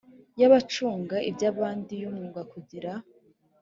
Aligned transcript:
y 0.39 0.41
abacunga 0.47 1.15
iby 1.29 1.43
abandi 1.51 1.93
y 2.01 2.05
umwuga 2.09 2.41
kugira 2.51 2.91